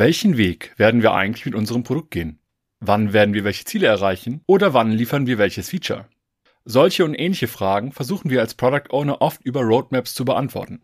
[0.00, 2.38] Welchen Weg werden wir eigentlich mit unserem Produkt gehen?
[2.78, 4.40] Wann werden wir welche Ziele erreichen?
[4.46, 6.06] Oder wann liefern wir welches Feature?
[6.64, 10.80] Solche und ähnliche Fragen versuchen wir als Product Owner oft über Roadmaps zu beantworten.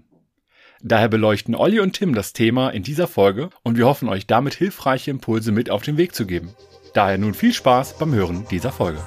[0.82, 4.52] Daher beleuchten Olli und Tim das Thema in dieser Folge und wir hoffen euch damit
[4.52, 6.54] hilfreiche Impulse mit auf den Weg zu geben.
[6.92, 9.02] Daher nun viel Spaß beim Hören dieser Folge.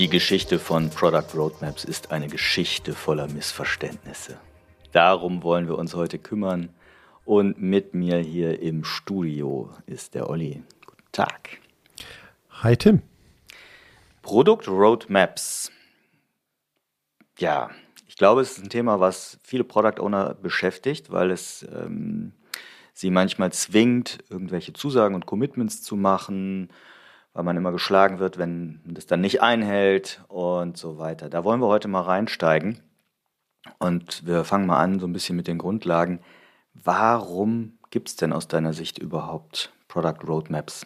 [0.00, 4.38] Die Geschichte von Product Roadmaps ist eine Geschichte voller Missverständnisse.
[4.92, 6.70] Darum wollen wir uns heute kümmern.
[7.26, 10.62] Und mit mir hier im Studio ist der Olli.
[10.86, 11.58] Guten Tag.
[12.48, 13.02] Hi Tim.
[14.22, 15.70] Product Roadmaps.
[17.36, 17.68] Ja,
[18.08, 22.32] ich glaube, es ist ein Thema, was viele Product Owner beschäftigt, weil es ähm,
[22.94, 26.70] sie manchmal zwingt, irgendwelche Zusagen und Commitments zu machen
[27.40, 31.30] weil man immer geschlagen wird, wenn das dann nicht einhält und so weiter.
[31.30, 32.82] Da wollen wir heute mal reinsteigen
[33.78, 36.20] und wir fangen mal an so ein bisschen mit den Grundlagen.
[36.74, 40.84] Warum gibt es denn aus deiner Sicht überhaupt Product Roadmaps?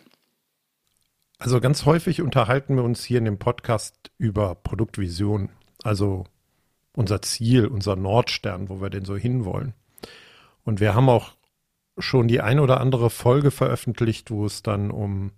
[1.41, 5.49] Also ganz häufig unterhalten wir uns hier in dem Podcast über Produktvision,
[5.83, 6.23] also
[6.95, 9.75] unser Ziel, unser Nordstern, wo wir denn so hinwollen.
[10.63, 11.33] Und wir haben auch
[11.99, 15.33] schon die ein oder andere Folge veröffentlicht, wo es dann um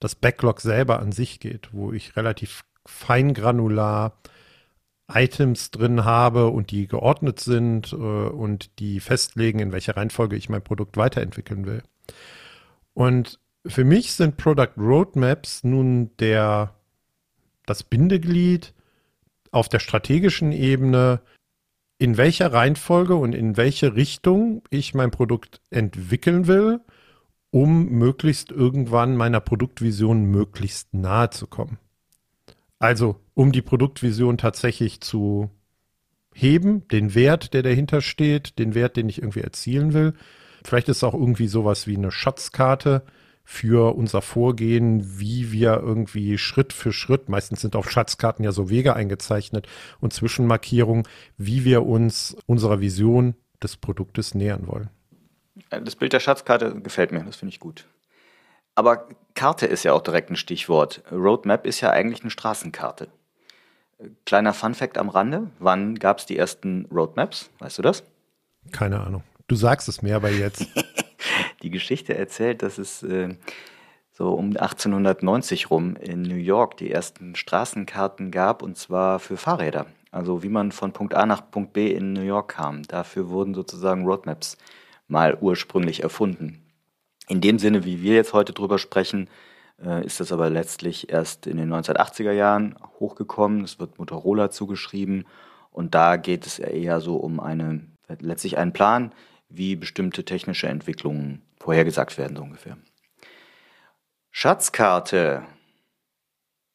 [0.00, 4.18] das Backlog selber an sich geht, wo ich relativ feingranular
[5.12, 10.48] Items drin habe und die geordnet sind äh, und die festlegen, in welcher Reihenfolge ich
[10.48, 11.82] mein Produkt weiterentwickeln will.
[12.94, 16.74] Und für mich sind Product Roadmaps nun der,
[17.66, 18.72] das Bindeglied
[19.50, 21.20] auf der strategischen Ebene,
[21.98, 26.80] in welcher Reihenfolge und in welche Richtung ich mein Produkt entwickeln will
[27.50, 31.78] um möglichst irgendwann meiner Produktvision möglichst nahe zu kommen.
[32.78, 35.50] Also, um die Produktvision tatsächlich zu
[36.34, 40.14] heben, den Wert, der dahinter steht, den Wert, den ich irgendwie erzielen will.
[40.64, 43.02] Vielleicht ist es auch irgendwie sowas wie eine Schatzkarte
[43.44, 48.70] für unser Vorgehen, wie wir irgendwie Schritt für Schritt, meistens sind auf Schatzkarten ja so
[48.70, 49.66] Wege eingezeichnet
[49.98, 51.04] und Zwischenmarkierungen,
[51.36, 54.90] wie wir uns unserer Vision des Produktes nähern wollen.
[55.70, 57.86] Äh, das Bild der Schatzkarte gefällt mir, das finde ich gut.
[58.74, 61.02] Aber Karte ist ja auch direkt ein Stichwort.
[61.10, 63.08] Roadmap ist ja eigentlich eine Straßenkarte.
[63.98, 67.50] Äh, kleiner Fun-Fact am Rande: Wann gab es die ersten Roadmaps?
[67.58, 68.04] Weißt du das?
[68.72, 69.22] Keine Ahnung.
[69.48, 70.66] Du sagst es mir aber jetzt.
[71.62, 73.34] die Geschichte erzählt, dass es äh,
[74.12, 79.86] so um 1890 rum in New York die ersten Straßenkarten gab und zwar für Fahrräder.
[80.10, 82.82] Also wie man von Punkt A nach Punkt B in New York kam.
[82.82, 84.56] Dafür wurden sozusagen Roadmaps
[85.10, 86.62] mal ursprünglich erfunden.
[87.28, 89.28] In dem Sinne, wie wir jetzt heute drüber sprechen,
[89.82, 93.64] äh, ist das aber letztlich erst in den 1980er Jahren hochgekommen.
[93.64, 95.26] Es wird Motorola zugeschrieben
[95.70, 97.86] und da geht es eher so um eine,
[98.18, 99.12] letztlich einen Plan,
[99.48, 102.76] wie bestimmte technische Entwicklungen vorhergesagt werden, so ungefähr.
[104.30, 105.42] Schatzkarte.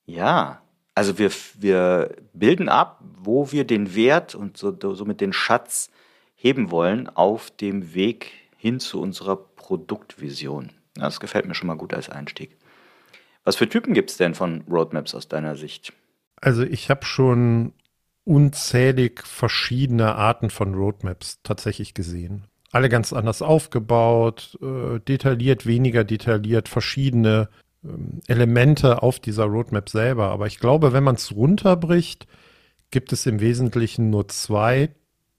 [0.05, 0.61] Ja,
[0.93, 5.89] also wir, wir bilden ab, wo wir den Wert und so, somit den Schatz
[6.35, 10.71] heben wollen auf dem Weg hin zu unserer Produktvision.
[10.95, 12.57] Das gefällt mir schon mal gut als Einstieg.
[13.43, 15.93] Was für Typen gibt es denn von Roadmaps aus deiner Sicht?
[16.41, 17.73] Also ich habe schon
[18.23, 22.45] unzählig verschiedene Arten von Roadmaps tatsächlich gesehen.
[22.71, 27.49] Alle ganz anders aufgebaut, äh, detailliert, weniger detailliert, verschiedene
[27.83, 30.31] ähm, Elemente auf dieser Roadmap selber.
[30.31, 32.27] Aber ich glaube, wenn man es runterbricht,
[32.91, 34.89] gibt es im Wesentlichen nur zwei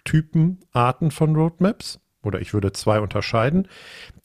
[0.07, 2.01] Typen, Arten von Roadmaps.
[2.23, 3.69] Oder ich würde zwei unterscheiden.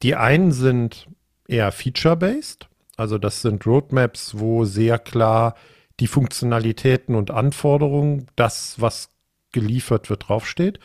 [0.02, 1.08] Die einen sind
[1.48, 2.70] eher feature-based.
[2.96, 5.56] Also das sind Roadmaps, wo sehr klar
[6.00, 9.10] die Funktionalitäten und Anforderungen, das, was
[9.52, 10.80] geliefert wird, draufsteht.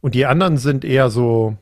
[0.00, 1.56] Und die anderen sind eher so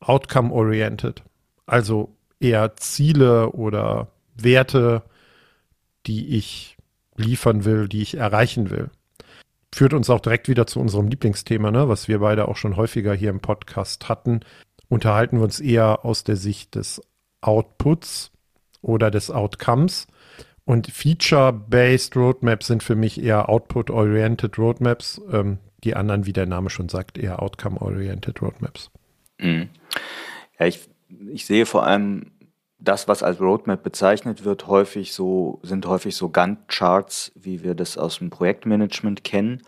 [0.00, 1.22] outcome-oriented.
[1.66, 5.02] Also eher Ziele oder Werte,
[6.06, 6.76] die ich
[7.16, 8.90] liefern will, die ich erreichen will
[9.74, 13.14] führt uns auch direkt wieder zu unserem Lieblingsthema, ne, was wir beide auch schon häufiger
[13.14, 14.40] hier im Podcast hatten.
[14.88, 17.00] Unterhalten wir uns eher aus der Sicht des
[17.40, 18.32] Outputs
[18.82, 20.06] oder des Outcomes.
[20.64, 25.20] Und Feature-Based Roadmaps sind für mich eher Output-Oriented Roadmaps.
[25.32, 28.90] Ähm, die anderen, wie der Name schon sagt, eher Outcome-Oriented Roadmaps.
[29.38, 29.68] Mhm.
[30.58, 30.88] Ja, ich,
[31.32, 32.32] ich sehe vor allem
[32.80, 37.98] das, was als Roadmap bezeichnet wird, häufig so, sind häufig so Gantt-Charts, wie wir das
[37.98, 39.62] aus dem Projektmanagement kennen.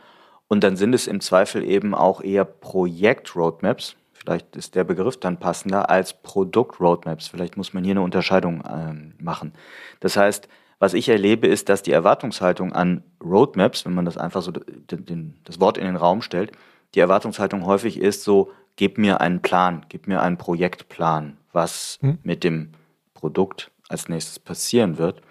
[0.49, 3.97] Und dann sind es im Zweifel eben auch eher Projekt-Roadmaps.
[4.13, 7.29] Vielleicht ist der Begriff dann passender als Produkt-Roadmaps.
[7.29, 9.53] Vielleicht muss man hier eine Unterscheidung äh, machen.
[10.01, 10.49] Das heißt,
[10.79, 15.07] was ich erlebe, ist, dass die Erwartungshaltung an Roadmaps, wenn man das einfach so den,
[15.07, 16.53] den, das Wort in den Raum stellt,
[16.95, 22.19] die Erwartungshaltung häufig ist so, gib mir einen Plan, gib mir einen Projektplan, was hm.
[22.23, 22.73] mit dem
[23.23, 25.23] Produkt als nächstes passieren wird.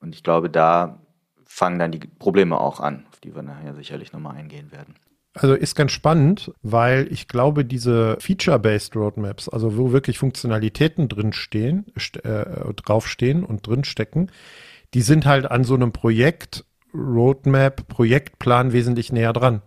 [0.00, 0.98] Und ich glaube, da
[1.44, 4.94] fangen dann die Probleme auch an, auf die wir nachher sicherlich nochmal eingehen werden.
[5.34, 11.86] Also ist ganz spannend, weil ich glaube, diese Feature-Based Roadmaps, also wo wirklich Funktionalitäten drinstehen,
[12.22, 14.30] äh, draufstehen und drinstecken,
[14.94, 16.64] die sind halt an so einem Projekt,
[16.94, 19.60] Roadmap, Projektplan wesentlich näher dran.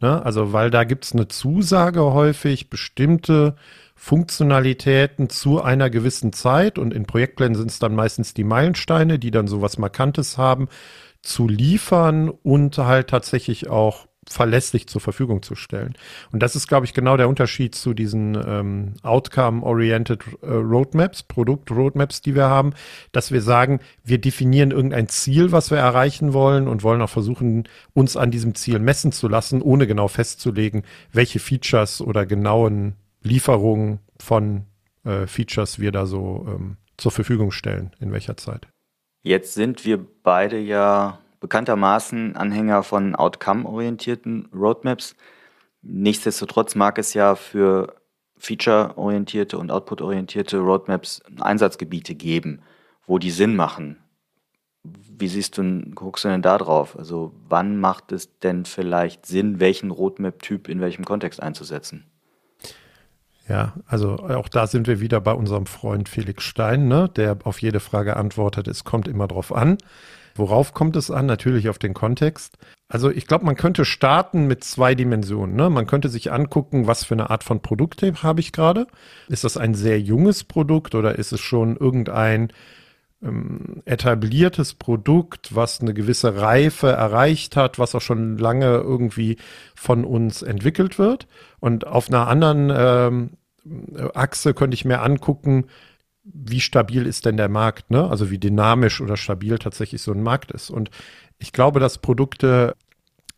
[0.00, 0.24] Ne?
[0.24, 3.56] Also, weil da gibt es eine Zusage häufig, bestimmte
[3.94, 9.30] Funktionalitäten zu einer gewissen Zeit und in Projektplänen sind es dann meistens die Meilensteine, die
[9.30, 10.68] dann so was Markantes haben,
[11.22, 15.94] zu liefern und halt tatsächlich auch verlässlich zur Verfügung zu stellen.
[16.32, 22.20] Und das ist, glaube ich, genau der Unterschied zu diesen ähm, Outcome-Oriented äh, Roadmaps, Produkt-Roadmaps,
[22.20, 22.72] die wir haben,
[23.12, 27.68] dass wir sagen, wir definieren irgendein Ziel, was wir erreichen wollen und wollen auch versuchen,
[27.92, 30.82] uns an diesem Ziel messen zu lassen, ohne genau festzulegen,
[31.12, 34.66] welche Features oder genauen Lieferungen von
[35.04, 38.66] äh, Features wir da so ähm, zur Verfügung stellen, in welcher Zeit.
[39.22, 45.16] Jetzt sind wir beide ja bekanntermaßen Anhänger von outcome-orientierten Roadmaps.
[45.82, 47.94] Nichtsdestotrotz mag es ja für
[48.38, 52.60] feature-orientierte und output-orientierte Roadmaps Einsatzgebiete geben,
[53.06, 53.98] wo die Sinn machen.
[54.82, 56.98] Wie siehst du, guckst du denn da drauf?
[56.98, 62.04] Also wann macht es denn vielleicht Sinn, welchen Roadmap-Typ in welchem Kontext einzusetzen?
[63.48, 67.62] Ja, also auch da sind wir wieder bei unserem Freund Felix Stein, ne, der auf
[67.62, 69.78] jede Frage antwortet, es kommt immer drauf an.
[70.38, 71.26] Worauf kommt es an?
[71.26, 72.58] Natürlich auf den Kontext.
[72.88, 75.56] Also ich glaube, man könnte starten mit zwei Dimensionen.
[75.56, 75.70] Ne?
[75.70, 78.86] Man könnte sich angucken, was für eine Art von Produkt habe ich gerade.
[79.28, 82.52] Ist das ein sehr junges Produkt oder ist es schon irgendein
[83.22, 89.38] ähm, etabliertes Produkt, was eine gewisse Reife erreicht hat, was auch schon lange irgendwie
[89.74, 91.26] von uns entwickelt wird?
[91.58, 93.30] Und auf einer anderen ähm,
[94.14, 95.64] Achse könnte ich mir angucken,
[96.32, 98.08] wie stabil ist denn der Markt, ne?
[98.08, 100.70] Also wie dynamisch oder stabil tatsächlich so ein Markt ist.
[100.70, 100.90] Und
[101.38, 102.74] ich glaube, dass Produkte,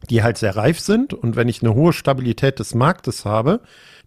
[0.08, 3.60] die halt sehr reif sind und wenn ich eine hohe Stabilität des Marktes habe,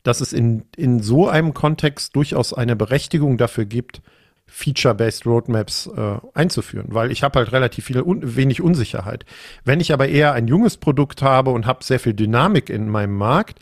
[0.04, 4.01] dass es in, in so einem Kontext durchaus eine Berechtigung dafür gibt,
[4.48, 9.25] Feature-based Roadmaps äh, einzuführen, weil ich habe halt relativ viel un wenig Unsicherheit.
[9.63, 13.16] Wenn ich aber eher ein junges Produkt habe und habe sehr viel Dynamik in meinem
[13.16, 13.60] Markt,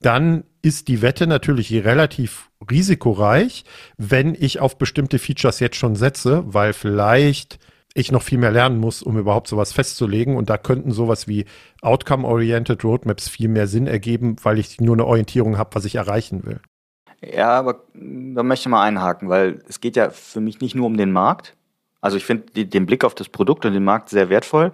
[0.00, 3.64] dann ist die Wette natürlich relativ risikoreich,
[3.96, 7.58] wenn ich auf bestimmte Features jetzt schon setze, weil vielleicht
[7.94, 10.36] ich noch viel mehr lernen muss, um überhaupt sowas festzulegen.
[10.36, 11.44] Und da könnten sowas wie
[11.82, 16.44] Outcome-Oriented Roadmaps viel mehr Sinn ergeben, weil ich nur eine Orientierung habe, was ich erreichen
[16.44, 16.60] will.
[17.20, 20.86] Ja, aber da möchte ich mal einhaken, weil es geht ja für mich nicht nur
[20.86, 21.56] um den Markt.
[22.00, 24.72] Also ich finde den Blick auf das Produkt und den Markt sehr wertvoll.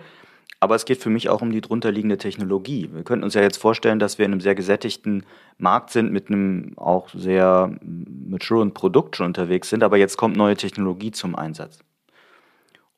[0.66, 2.90] Aber es geht für mich auch um die drunterliegende Technologie.
[2.92, 5.24] Wir könnten uns ja jetzt vorstellen, dass wir in einem sehr gesättigten
[5.58, 10.56] Markt sind, mit einem auch sehr maturen Produkt schon unterwegs sind, aber jetzt kommt neue
[10.56, 11.78] Technologie zum Einsatz.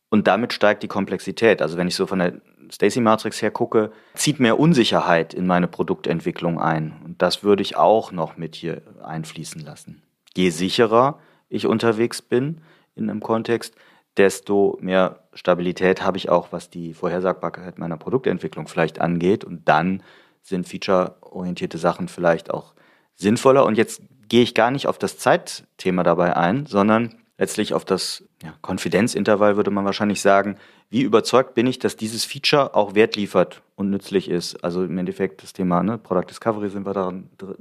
[0.09, 1.61] Und damit steigt die Komplexität.
[1.61, 2.41] Also wenn ich so von der
[2.73, 6.95] Stacy Matrix her gucke, zieht mehr Unsicherheit in meine Produktentwicklung ein.
[7.05, 10.01] Und das würde ich auch noch mit hier einfließen lassen.
[10.35, 11.19] Je sicherer
[11.51, 12.63] ich unterwegs bin
[12.95, 13.75] in einem Kontext,
[14.19, 19.45] desto mehr Stabilität habe ich auch, was die Vorhersagbarkeit meiner Produktentwicklung vielleicht angeht.
[19.45, 20.03] Und dann
[20.43, 22.75] sind featureorientierte Sachen vielleicht auch
[23.15, 23.65] sinnvoller.
[23.65, 28.25] Und jetzt gehe ich gar nicht auf das Zeitthema dabei ein, sondern letztlich auf das
[28.43, 30.57] ja, Konfidenzintervall würde man wahrscheinlich sagen,
[30.91, 34.63] wie überzeugt bin ich, dass dieses Feature auch Wert liefert und nützlich ist.
[34.65, 37.13] Also im Endeffekt das Thema ne, Product Discovery sind wir da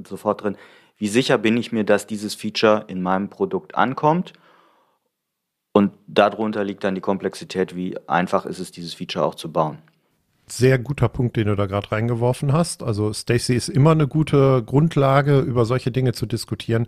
[0.07, 0.57] sofort drin.
[0.97, 4.33] Wie sicher bin ich mir, dass dieses Feature in meinem Produkt ankommt
[5.77, 9.77] und darunter liegt dann die Komplexität, wie einfach ist es, dieses Feature auch zu bauen.
[10.47, 12.81] Sehr guter Punkt, den du da gerade reingeworfen hast.
[12.81, 16.87] Also Stacy ist immer eine gute Grundlage, über solche Dinge zu diskutieren.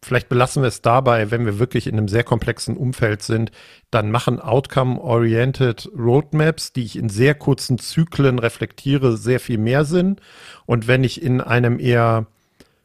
[0.00, 3.50] Vielleicht belassen wir es dabei, wenn wir wirklich in einem sehr komplexen Umfeld sind,
[3.90, 10.18] dann machen Outcome-Oriented Roadmaps, die ich in sehr kurzen Zyklen reflektiere, sehr viel mehr Sinn.
[10.66, 12.28] Und wenn ich in einem eher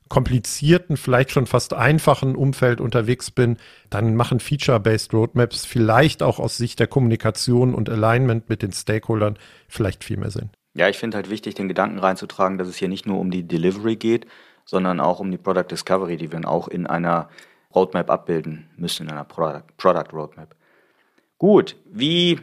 [0.09, 3.57] komplizierten, vielleicht schon fast einfachen Umfeld unterwegs bin,
[3.89, 9.37] dann machen Feature-Based Roadmaps vielleicht auch aus Sicht der Kommunikation und Alignment mit den Stakeholdern
[9.67, 10.49] vielleicht viel mehr Sinn.
[10.75, 13.47] Ja, ich finde halt wichtig, den Gedanken reinzutragen, dass es hier nicht nur um die
[13.47, 14.27] Delivery geht,
[14.65, 17.29] sondern auch um die Product Discovery, die wir auch in einer
[17.73, 20.55] Roadmap abbilden müssen in einer Product, Product Roadmap.
[21.37, 22.39] Gut, wie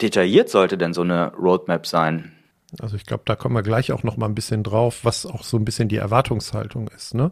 [0.00, 2.37] detailliert sollte denn so eine Roadmap sein?
[2.80, 5.42] Also ich glaube, da kommen wir gleich auch noch mal ein bisschen drauf, was auch
[5.42, 7.14] so ein bisschen die Erwartungshaltung ist.
[7.14, 7.30] Ne?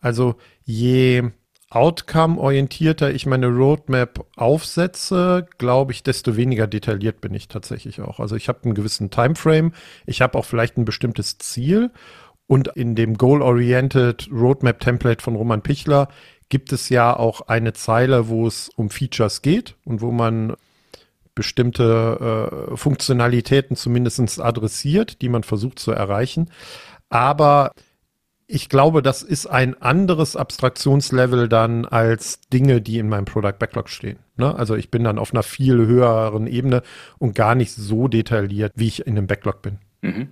[0.00, 1.30] Also je
[1.70, 8.20] outcome-orientierter ich meine Roadmap aufsetze, glaube ich, desto weniger detailliert bin ich tatsächlich auch.
[8.20, 9.72] Also ich habe einen gewissen Timeframe,
[10.04, 11.90] ich habe auch vielleicht ein bestimmtes Ziel
[12.46, 16.08] und in dem Goal-Oriented Roadmap-Template von Roman Pichler
[16.50, 20.54] gibt es ja auch eine Zeile, wo es um Features geht und wo man
[21.34, 26.50] bestimmte äh, Funktionalitäten zumindest adressiert, die man versucht zu erreichen.
[27.08, 27.72] Aber
[28.46, 33.88] ich glaube, das ist ein anderes Abstraktionslevel dann als Dinge, die in meinem Product Backlog
[33.88, 34.18] stehen.
[34.36, 34.54] Ne?
[34.54, 36.82] Also ich bin dann auf einer viel höheren Ebene
[37.18, 39.78] und gar nicht so detailliert, wie ich in einem Backlog bin.
[40.02, 40.28] Mhm.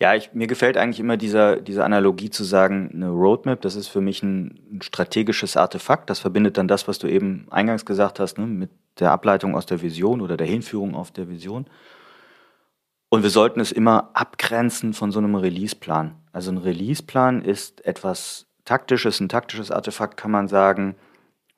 [0.00, 3.88] Ja, ich, mir gefällt eigentlich immer dieser, diese Analogie zu sagen, eine Roadmap, das ist
[3.88, 6.08] für mich ein, ein strategisches Artefakt.
[6.08, 9.66] Das verbindet dann das, was du eben eingangs gesagt hast, ne, mit der Ableitung aus
[9.66, 11.66] der Vision oder der Hinführung auf der Vision.
[13.10, 16.14] Und wir sollten es immer abgrenzen von so einem Releaseplan.
[16.32, 20.94] Also ein Releaseplan ist etwas Taktisches, ein taktisches Artefakt kann man sagen,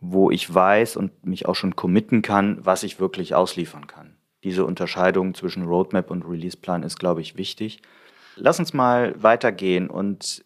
[0.00, 4.16] wo ich weiß und mich auch schon committen kann, was ich wirklich ausliefern kann.
[4.44, 7.82] Diese Unterscheidung zwischen Roadmap und Releaseplan ist, glaube ich, wichtig.
[8.36, 10.44] Lass uns mal weitergehen und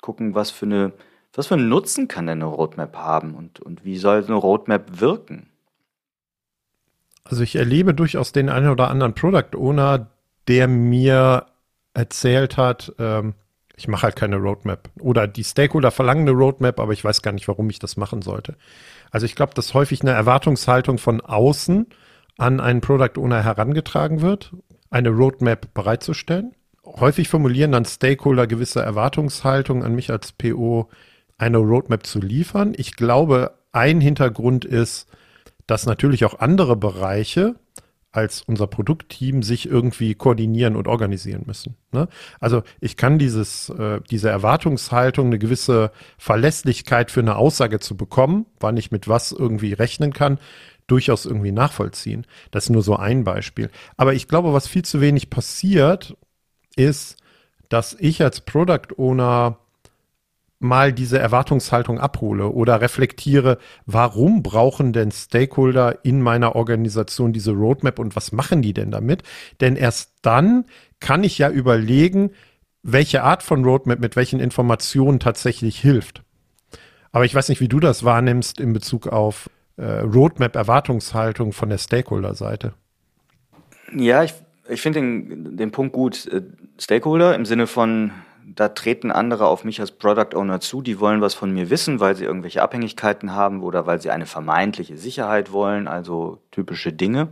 [0.00, 0.92] gucken, was für eine,
[1.34, 5.00] was für einen Nutzen kann denn eine Roadmap haben und, und wie soll eine Roadmap
[5.00, 5.50] wirken?
[7.24, 10.10] Also ich erlebe durchaus den einen oder anderen Product Owner,
[10.48, 11.46] der mir
[11.92, 13.34] erzählt hat, ähm,
[13.76, 14.88] ich mache halt keine Roadmap.
[15.00, 18.22] Oder die Stakeholder verlangen eine Roadmap, aber ich weiß gar nicht, warum ich das machen
[18.22, 18.56] sollte.
[19.10, 21.86] Also ich glaube, dass häufig eine Erwartungshaltung von außen
[22.38, 24.52] an einen Product Owner herangetragen wird,
[24.90, 26.55] eine Roadmap bereitzustellen
[26.86, 30.88] häufig formulieren dann Stakeholder gewisse Erwartungshaltung an mich als PO,
[31.38, 32.72] eine Roadmap zu liefern.
[32.76, 35.06] Ich glaube, ein Hintergrund ist,
[35.66, 37.56] dass natürlich auch andere Bereiche
[38.12, 41.76] als unser Produktteam sich irgendwie koordinieren und organisieren müssen.
[41.92, 42.08] Ne?
[42.40, 48.46] Also ich kann dieses, äh, diese Erwartungshaltung, eine gewisse Verlässlichkeit für eine Aussage zu bekommen,
[48.58, 50.38] wann ich mit was irgendwie rechnen kann,
[50.86, 52.26] durchaus irgendwie nachvollziehen.
[52.52, 53.70] Das ist nur so ein Beispiel.
[53.98, 56.16] Aber ich glaube, was viel zu wenig passiert,
[56.76, 57.16] ist,
[57.68, 59.58] dass ich als Product Owner
[60.58, 67.98] mal diese Erwartungshaltung abhole oder reflektiere, warum brauchen denn Stakeholder in meiner Organisation diese Roadmap
[67.98, 69.22] und was machen die denn damit?
[69.60, 70.64] Denn erst dann
[71.00, 72.30] kann ich ja überlegen,
[72.82, 76.22] welche Art von Roadmap mit welchen Informationen tatsächlich hilft.
[77.12, 81.78] Aber ich weiß nicht, wie du das wahrnimmst in Bezug auf äh, Roadmap-Erwartungshaltung von der
[81.78, 82.74] Stakeholder-Seite.
[83.94, 84.34] Ja, ich
[84.68, 86.26] ich finde den, den Punkt gut.
[86.26, 86.42] Äh,
[86.78, 88.12] Stakeholder im Sinne von,
[88.44, 92.00] da treten andere auf mich als Product Owner zu, die wollen was von mir wissen,
[92.00, 97.28] weil sie irgendwelche Abhängigkeiten haben oder weil sie eine vermeintliche Sicherheit wollen, also typische Dinge.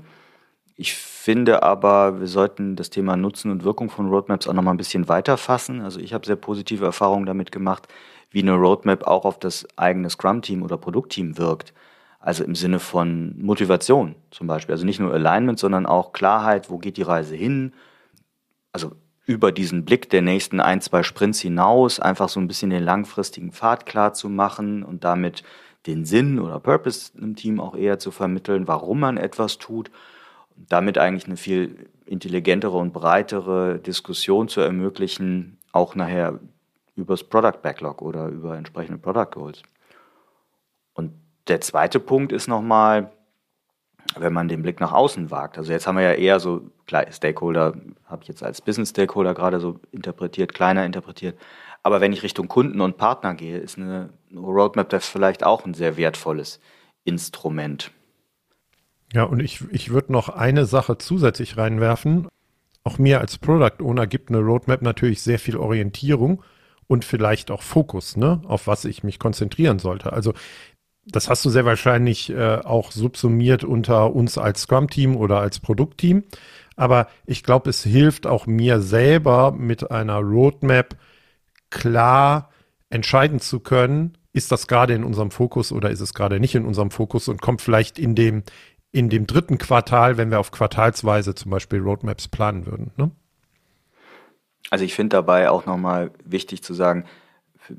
[0.76, 4.78] Ich finde aber, wir sollten das Thema Nutzen und Wirkung von Roadmaps auch nochmal ein
[4.78, 5.80] bisschen weiter fassen.
[5.80, 7.86] Also ich habe sehr positive Erfahrungen damit gemacht,
[8.30, 11.72] wie eine Roadmap auch auf das eigene Scrum-Team oder Produktteam wirkt.
[12.24, 14.72] Also im Sinne von Motivation zum Beispiel.
[14.72, 17.74] Also nicht nur Alignment, sondern auch Klarheit, wo geht die Reise hin.
[18.72, 18.92] Also
[19.26, 23.52] über diesen Blick der nächsten ein, zwei Sprints hinaus, einfach so ein bisschen den langfristigen
[23.52, 25.42] Pfad klar zu machen und damit
[25.86, 29.90] den Sinn oder Purpose im Team auch eher zu vermitteln, warum man etwas tut.
[30.56, 36.40] Und damit eigentlich eine viel intelligentere und breitere Diskussion zu ermöglichen, auch nachher
[36.96, 39.62] übers Product Backlog oder über entsprechende Product Goals.
[41.48, 43.10] Der zweite Punkt ist nochmal,
[44.16, 45.58] wenn man den Blick nach außen wagt.
[45.58, 47.74] Also jetzt haben wir ja eher so, klar, Stakeholder
[48.06, 51.38] habe ich jetzt als Business Stakeholder gerade so interpretiert, kleiner interpretiert.
[51.82, 55.74] Aber wenn ich Richtung Kunden und Partner gehe, ist eine Roadmap da vielleicht auch ein
[55.74, 56.60] sehr wertvolles
[57.04, 57.90] Instrument.
[59.12, 62.26] Ja, und ich, ich würde noch eine Sache zusätzlich reinwerfen.
[62.84, 66.42] Auch mir als Product Owner gibt eine Roadmap natürlich sehr viel Orientierung
[66.86, 70.12] und vielleicht auch Fokus, ne, auf was ich mich konzentrieren sollte.
[70.12, 70.32] Also
[71.06, 76.24] das hast du sehr wahrscheinlich äh, auch subsumiert unter uns als Scrum-Team oder als Produktteam.
[76.76, 80.96] Aber ich glaube, es hilft auch mir selber mit einer Roadmap
[81.70, 82.50] klar
[82.90, 86.64] entscheiden zu können, ist das gerade in unserem Fokus oder ist es gerade nicht in
[86.64, 88.42] unserem Fokus und kommt vielleicht in dem,
[88.90, 92.92] in dem dritten Quartal, wenn wir auf Quartalsweise zum Beispiel Roadmaps planen würden.
[92.96, 93.10] Ne?
[94.70, 97.04] Also ich finde dabei auch nochmal wichtig zu sagen,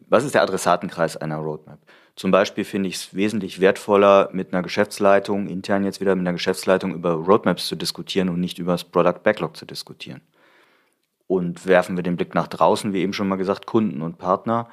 [0.08, 1.80] was ist der Adressatenkreis einer Roadmap?
[2.16, 6.34] Zum Beispiel finde ich es wesentlich wertvoller, mit einer Geschäftsleitung, intern jetzt wieder mit einer
[6.34, 10.22] Geschäftsleitung über Roadmaps zu diskutieren und nicht über das Product Backlog zu diskutieren.
[11.28, 14.70] Und werfen wir den Blick nach draußen, wie eben schon mal gesagt, Kunden und Partner.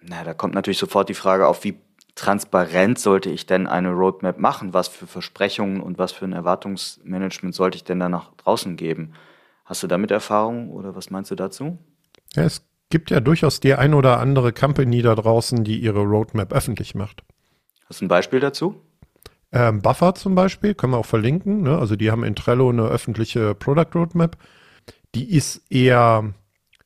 [0.00, 1.78] Na, da kommt natürlich sofort die Frage auf, wie
[2.16, 4.72] transparent sollte ich denn eine Roadmap machen?
[4.72, 9.12] Was für Versprechungen und was für ein Erwartungsmanagement sollte ich denn da nach draußen geben?
[9.64, 11.78] Hast du damit Erfahrung oder was meinst du dazu?
[12.34, 16.52] Ja, es gibt ja durchaus die ein oder andere Company da draußen, die ihre Roadmap
[16.52, 17.24] öffentlich macht.
[17.88, 18.80] Hast du ein Beispiel dazu?
[19.52, 21.62] Ähm, Buffer zum Beispiel, können wir auch verlinken.
[21.62, 21.78] Ne?
[21.78, 24.36] Also die haben in Trello eine öffentliche Product Roadmap.
[25.14, 26.34] Die ist eher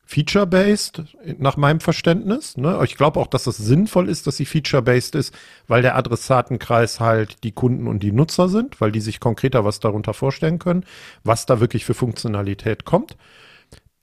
[0.08, 1.02] feature-based,
[1.38, 2.56] nach meinem Verständnis.
[2.56, 2.80] Ne?
[2.84, 5.34] Ich glaube auch, dass es sinnvoll ist, dass sie feature-based ist,
[5.66, 9.80] weil der Adressatenkreis halt die Kunden und die Nutzer sind, weil die sich konkreter was
[9.80, 10.84] darunter vorstellen können,
[11.24, 13.18] was da wirklich für Funktionalität kommt.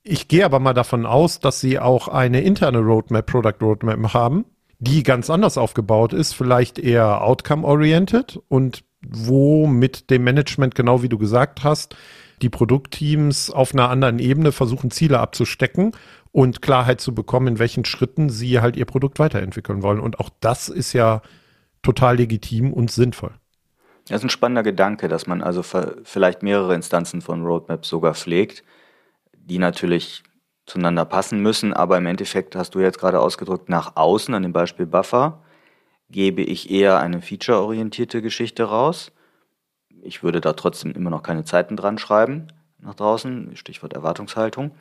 [0.07, 4.45] Ich gehe aber mal davon aus, dass sie auch eine interne Roadmap, Product Roadmap haben,
[4.77, 11.09] die ganz anders aufgebaut ist, vielleicht eher outcome-oriented und wo mit dem Management, genau wie
[11.09, 11.95] du gesagt hast,
[12.43, 15.93] die Produktteams auf einer anderen Ebene versuchen, Ziele abzustecken
[16.31, 19.99] und Klarheit zu bekommen, in welchen Schritten sie halt ihr Produkt weiterentwickeln wollen.
[19.99, 21.23] Und auch das ist ja
[21.81, 23.31] total legitim und sinnvoll.
[24.07, 28.63] Das ist ein spannender Gedanke, dass man also vielleicht mehrere Instanzen von Roadmaps sogar pflegt,
[29.45, 30.23] die natürlich
[30.65, 34.53] zueinander passen müssen, aber im Endeffekt hast du jetzt gerade ausgedrückt, nach außen, an dem
[34.53, 35.43] Beispiel Buffer,
[36.09, 39.11] gebe ich eher eine feature-orientierte Geschichte raus
[40.05, 42.47] ich würde da trotzdem immer noch keine Zeiten dran schreiben
[42.79, 44.71] nach draußen, Stichwort Erwartungshaltung.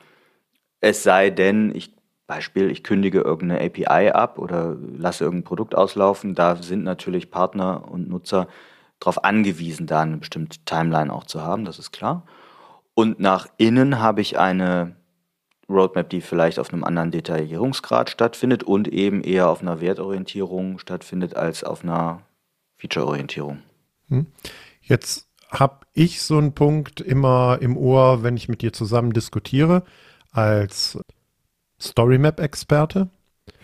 [0.81, 1.95] Es sei denn, ich
[2.27, 7.91] Beispiel, ich kündige irgendeine API ab oder lasse irgendein Produkt auslaufen, da sind natürlich Partner
[7.91, 8.49] und Nutzer
[8.99, 12.27] darauf angewiesen, da eine bestimmte Timeline auch zu haben, das ist klar.
[12.95, 14.97] Und nach innen habe ich eine
[15.69, 21.37] Roadmap, die vielleicht auf einem anderen Detaillierungsgrad stattfindet und eben eher auf einer Wertorientierung stattfindet
[21.37, 22.23] als auf einer
[22.77, 23.63] Featureorientierung.
[24.09, 24.27] Hm.
[24.83, 29.85] Jetzt habe ich so einen Punkt immer im Ohr, wenn ich mit dir zusammen diskutiere,
[30.31, 30.99] als
[31.81, 33.09] Storymap-Experte.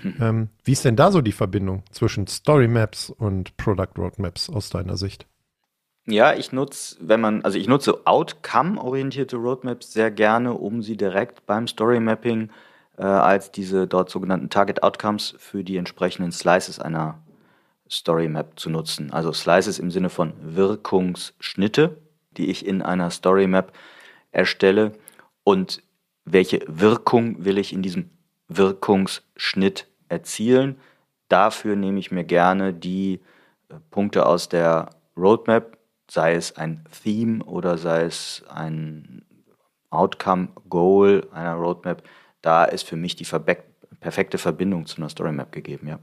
[0.02, 0.14] Hm.
[0.20, 4.96] Ähm, wie ist denn da so die Verbindung zwischen Storymaps und Product Roadmaps aus deiner
[4.96, 5.26] Sicht?
[6.10, 11.46] Ja, ich nutze, wenn man, also ich nutze Outcome-orientierte Roadmaps sehr gerne, um sie direkt
[11.46, 12.50] beim Storymapping
[12.98, 17.18] äh, als diese dort sogenannten Target Outcomes für die entsprechenden Slices einer
[17.88, 19.12] Storymap zu nutzen.
[19.12, 21.96] Also Slices im Sinne von Wirkungsschnitte,
[22.36, 23.72] die ich in einer Storymap
[24.32, 24.92] erstelle
[25.44, 25.82] und
[26.24, 28.10] welche Wirkung will ich in diesem
[28.48, 30.80] Wirkungsschnitt erzielen.
[31.28, 33.20] Dafür nehme ich mir gerne die
[33.68, 35.76] äh, Punkte aus der Roadmap,
[36.10, 39.22] sei es ein Theme oder sei es ein
[39.90, 42.02] Outcome Goal einer Roadmap.
[42.42, 43.26] Da ist für mich die
[44.00, 45.98] perfekte Verbindung zu einer Storymap gegeben, ja.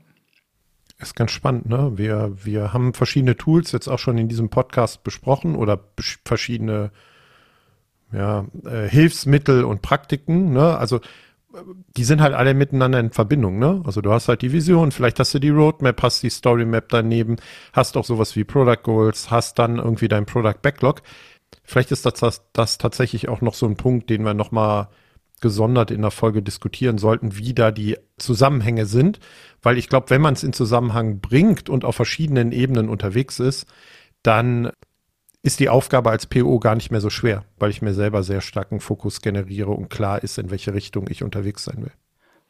[0.99, 1.91] Ist ganz spannend, ne?
[1.95, 5.79] Wir, wir haben verschiedene Tools jetzt auch schon in diesem Podcast besprochen oder
[6.25, 6.91] verschiedene
[8.11, 10.77] ja, äh, Hilfsmittel und Praktiken, ne?
[10.77, 11.01] Also
[11.95, 13.81] die sind halt alle miteinander in Verbindung, ne?
[13.85, 16.89] Also du hast halt die Vision, vielleicht hast du die Roadmap, hast die Story Map
[16.89, 17.37] daneben,
[17.73, 21.01] hast auch sowas wie Product Goals, hast dann irgendwie dein Product Backlog.
[21.63, 24.89] Vielleicht ist das, das, das tatsächlich auch noch so ein Punkt, den wir nochmal
[25.39, 29.19] gesondert in der Folge diskutieren sollten, wie da die Zusammenhänge sind,
[29.61, 33.67] weil ich glaube, wenn man es in Zusammenhang bringt und auf verschiedenen Ebenen unterwegs ist,
[34.23, 34.71] dann
[35.47, 38.41] ist die Aufgabe als PO gar nicht mehr so schwer, weil ich mir selber sehr
[38.41, 41.91] starken Fokus generiere und klar ist, in welche Richtung ich unterwegs sein will.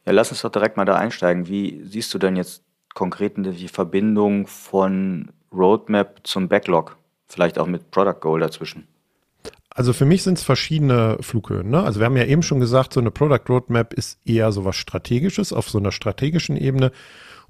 [0.04, 1.48] Ja, lass uns doch direkt mal da einsteigen.
[1.48, 6.96] Wie siehst du denn jetzt konkret die Verbindung von Roadmap zum Backlog?
[7.26, 8.88] Vielleicht auch mit Product Goal dazwischen?
[9.70, 11.70] Also für mich sind es verschiedene Flughöhen.
[11.70, 11.80] Ne?
[11.80, 14.74] Also wir haben ja eben schon gesagt, so eine Product Roadmap ist eher so was
[14.74, 16.90] Strategisches auf so einer strategischen Ebene.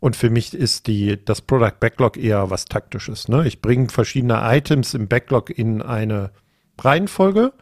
[0.00, 3.28] Und für mich ist die, das Product Backlog eher was Taktisches.
[3.28, 3.46] Ne?
[3.46, 6.30] Ich bringe verschiedene Items im Backlog in eine
[6.78, 7.52] Reihenfolge.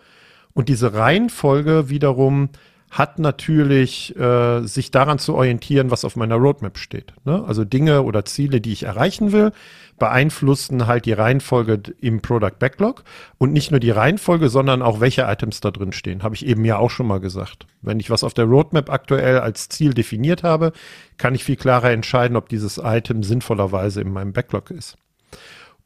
[0.52, 2.50] Und diese Reihenfolge wiederum
[2.90, 7.12] hat natürlich äh, sich daran zu orientieren, was auf meiner Roadmap steht.
[7.24, 7.42] Ne?
[7.46, 9.52] Also Dinge oder Ziele, die ich erreichen will,
[9.98, 13.04] beeinflussen halt die Reihenfolge im Product Backlog
[13.38, 16.22] und nicht nur die Reihenfolge, sondern auch welche Items da drin stehen.
[16.22, 17.66] Habe ich eben ja auch schon mal gesagt.
[17.82, 20.72] Wenn ich was auf der Roadmap aktuell als Ziel definiert habe,
[21.16, 24.96] kann ich viel klarer entscheiden, ob dieses Item sinnvollerweise in meinem Backlog ist.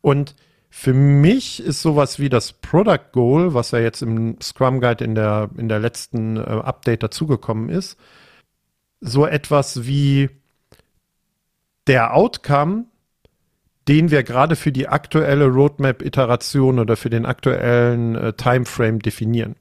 [0.00, 0.34] Und
[0.70, 5.14] für mich ist sowas wie das Product Goal, was ja jetzt im Scrum Guide in
[5.14, 7.98] der, in der letzten äh, Update dazugekommen ist,
[9.00, 10.30] so etwas wie
[11.86, 12.84] der Outcome,
[13.90, 19.56] den wir gerade für die aktuelle Roadmap-Iteration oder für den aktuellen äh, Timeframe definieren.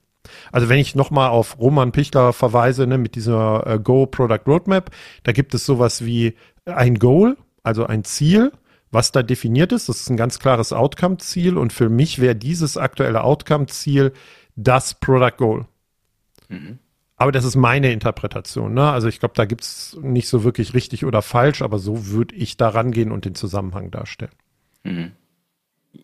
[0.52, 4.92] Also wenn ich nochmal auf Roman Pichler verweise, ne, mit dieser äh, Go Product Roadmap,
[5.24, 8.52] da gibt es sowas wie ein Goal, also ein Ziel,
[8.92, 9.90] was da definiert ist.
[9.90, 14.14] Das ist ein ganz klares Outcome-Ziel und für mich wäre dieses aktuelle Outcome-Ziel
[14.56, 15.66] das Product Goal.
[16.50, 16.78] Mhm.
[17.20, 18.74] Aber das ist meine Interpretation.
[18.74, 18.90] Ne?
[18.90, 22.34] Also ich glaube, da gibt es nicht so wirklich richtig oder falsch, aber so würde
[22.34, 24.32] ich da rangehen und den Zusammenhang darstellen.
[24.84, 25.12] Mhm.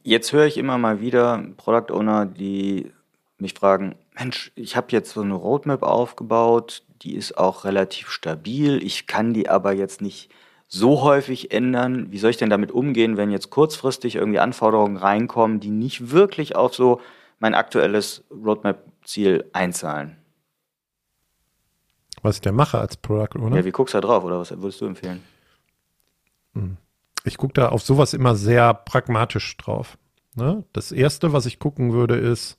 [0.03, 2.91] Jetzt höre ich immer mal wieder Product Owner, die
[3.37, 8.83] mich fragen, Mensch, ich habe jetzt so eine Roadmap aufgebaut, die ist auch relativ stabil,
[8.83, 10.29] ich kann die aber jetzt nicht
[10.67, 12.11] so häufig ändern.
[12.11, 16.55] Wie soll ich denn damit umgehen, wenn jetzt kurzfristig irgendwie Anforderungen reinkommen, die nicht wirklich
[16.55, 16.99] auf so
[17.39, 20.17] mein aktuelles Roadmap-Ziel einzahlen?
[22.25, 23.57] Was ich da mache als Product Owner?
[23.57, 25.21] Ja, wie guckst du da drauf oder was würdest du empfehlen?
[26.55, 26.77] Hm.
[27.23, 29.99] Ich gucke da auf sowas immer sehr pragmatisch drauf.
[30.33, 30.63] Ne?
[30.73, 32.57] Das erste, was ich gucken würde, ist,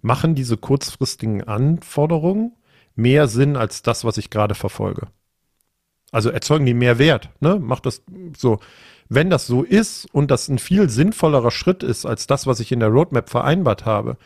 [0.00, 2.52] machen diese kurzfristigen Anforderungen
[2.94, 5.08] mehr Sinn als das, was ich gerade verfolge?
[6.12, 7.58] Also erzeugen die mehr Wert, ne?
[7.58, 8.04] Macht das
[8.36, 8.60] so.
[9.08, 12.70] Wenn das so ist und das ein viel sinnvollerer Schritt ist als das, was ich
[12.70, 14.18] in der Roadmap vereinbart habe,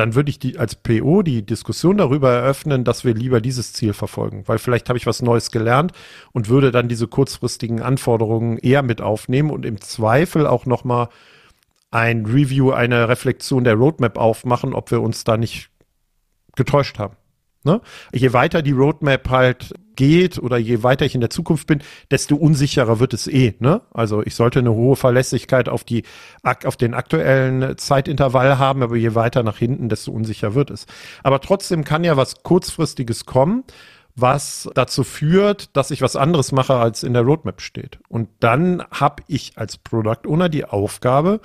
[0.00, 3.92] dann würde ich die als PO die Diskussion darüber eröffnen, dass wir lieber dieses Ziel
[3.92, 5.92] verfolgen, weil vielleicht habe ich was Neues gelernt
[6.32, 11.10] und würde dann diese kurzfristigen Anforderungen eher mit aufnehmen und im Zweifel auch noch mal
[11.90, 15.68] ein Review, eine Reflexion der Roadmap aufmachen, ob wir uns da nicht
[16.56, 17.16] getäuscht haben.
[17.64, 17.82] Ne?
[18.14, 22.34] Je weiter die Roadmap halt geht oder je weiter ich in der Zukunft bin, desto
[22.34, 23.54] unsicherer wird es eh.
[23.58, 23.82] Ne?
[23.92, 26.04] Also ich sollte eine hohe Verlässlichkeit auf die
[26.42, 30.86] auf den aktuellen Zeitintervall haben, aber je weiter nach hinten, desto unsicher wird es.
[31.22, 33.64] Aber trotzdem kann ja was kurzfristiges kommen,
[34.16, 37.98] was dazu führt, dass ich was anderes mache, als in der Roadmap steht.
[38.08, 41.42] Und dann habe ich als Product Owner die Aufgabe,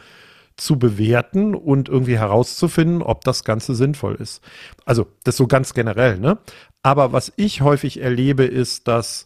[0.57, 4.41] zu bewerten und irgendwie herauszufinden, ob das Ganze sinnvoll ist.
[4.85, 6.37] Also das so ganz generell, ne?
[6.85, 9.25] Aber was ich häufig erlebe, ist, dass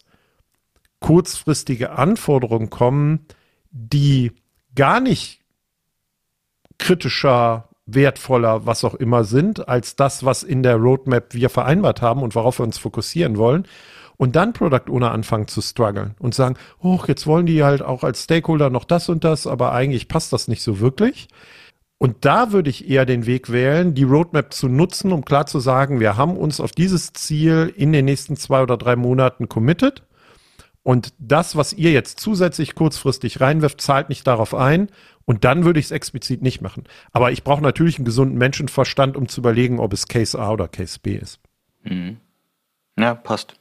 [1.00, 3.26] kurzfristige Anforderungen kommen,
[3.70, 4.32] die
[4.74, 5.42] gar nicht
[6.78, 12.22] kritischer, wertvoller, was auch immer sind, als das, was in der Roadmap wir vereinbart haben
[12.22, 13.66] und worauf wir uns fokussieren wollen
[14.16, 18.04] und dann Product Owner anfangen zu strugglen und sagen, oh, jetzt wollen die halt auch
[18.04, 21.28] als Stakeholder noch das und das, aber eigentlich passt das nicht so wirklich.
[22.02, 25.60] Und da würde ich eher den Weg wählen, die Roadmap zu nutzen, um klar zu
[25.60, 30.02] sagen, wir haben uns auf dieses Ziel in den nächsten zwei oder drei Monaten committed.
[30.82, 34.88] Und das, was ihr jetzt zusätzlich kurzfristig reinwirft, zahlt nicht darauf ein.
[35.26, 36.84] Und dann würde ich es explizit nicht machen.
[37.12, 40.68] Aber ich brauche natürlich einen gesunden Menschenverstand, um zu überlegen, ob es Case A oder
[40.68, 41.38] Case B ist.
[41.82, 42.16] Mhm.
[42.98, 43.56] Ja, passt.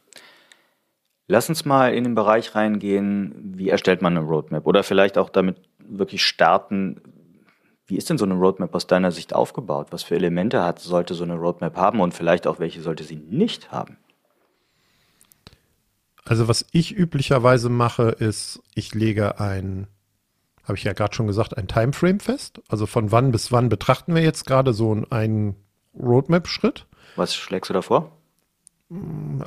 [1.28, 4.66] Lass uns mal in den Bereich reingehen, wie erstellt man eine Roadmap?
[4.66, 7.02] Oder vielleicht auch damit wirklich starten,
[7.90, 9.88] wie ist denn so eine Roadmap aus deiner Sicht aufgebaut?
[9.92, 13.16] Was für Elemente hat, sollte so eine Roadmap haben und vielleicht auch welche sollte sie
[13.16, 13.98] nicht haben?
[16.24, 19.88] Also was ich üblicherweise mache, ist, ich lege ein,
[20.64, 22.62] habe ich ja gerade schon gesagt, ein Timeframe fest.
[22.68, 25.56] Also von wann bis wann betrachten wir jetzt gerade so einen
[26.00, 26.86] Roadmap-Schritt.
[27.16, 28.12] Was schlägst du da vor?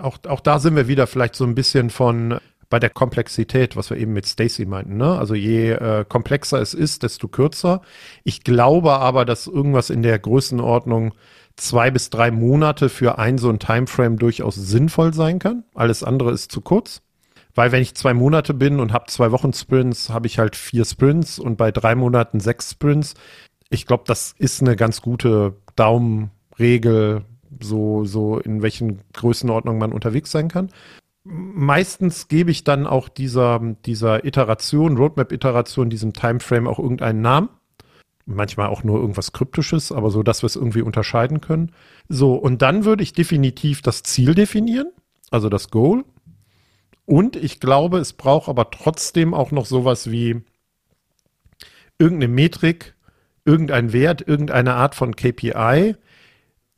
[0.01, 2.39] auch, auch da sind wir wieder vielleicht so ein bisschen von
[2.73, 4.97] bei der Komplexität, was wir eben mit Stacy meinten.
[4.97, 5.19] Ne?
[5.19, 7.83] Also je äh, komplexer es ist, desto kürzer.
[8.25, 11.13] Ich glaube aber, dass irgendwas in der Größenordnung
[11.55, 15.65] zwei bis drei Monate für ein so ein Timeframe durchaus sinnvoll sein kann.
[15.75, 17.03] Alles andere ist zu kurz.
[17.55, 20.87] Weil wenn ich zwei Monate bin und habe zwei Wochen Sprints, habe ich halt vier
[20.87, 23.13] Sprints und bei drei Monaten sechs Sprints.
[23.69, 27.27] Ich glaube, das ist eine ganz gute Daumenregel,
[27.61, 30.71] so, so in welchen Größenordnungen man unterwegs sein kann.
[31.25, 37.49] Meistens gebe ich dann auch dieser, dieser Iteration, Roadmap-Iteration, diesem Timeframe auch irgendeinen Namen.
[38.25, 41.73] Manchmal auch nur irgendwas Kryptisches, aber so, dass wir es irgendwie unterscheiden können.
[42.09, 44.91] So, und dann würde ich definitiv das Ziel definieren,
[45.31, 46.05] also das Goal.
[47.05, 50.43] Und ich glaube, es braucht aber trotzdem auch noch sowas wie
[51.99, 52.95] irgendeine Metrik,
[53.45, 55.97] irgendein Wert, irgendeine Art von KPI,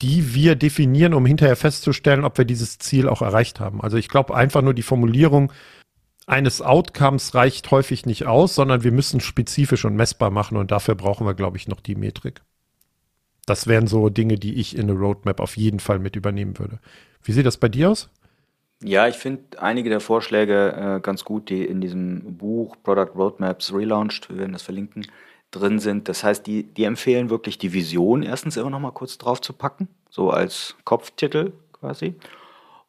[0.03, 3.81] die wir definieren, um hinterher festzustellen, ob wir dieses Ziel auch erreicht haben.
[3.81, 5.53] Also ich glaube einfach nur die Formulierung
[6.27, 10.95] eines Outcomes reicht häufig nicht aus, sondern wir müssen spezifisch und messbar machen und dafür
[10.95, 12.43] brauchen wir, glaube ich, noch die Metrik.
[13.47, 16.81] Das wären so Dinge, die ich in eine Roadmap auf jeden Fall mit übernehmen würde.
[17.23, 18.09] Wie sieht das bei dir aus?
[18.83, 23.73] Ja, ich finde einige der Vorschläge äh, ganz gut, die in diesem Buch Product Roadmaps
[23.73, 25.07] Relaunched, wir werden das verlinken,
[25.55, 26.09] drin sind.
[26.09, 29.53] Das heißt, die, die empfehlen wirklich die Vision erstens immer noch mal kurz drauf zu
[29.53, 32.15] packen, so als Kopftitel quasi.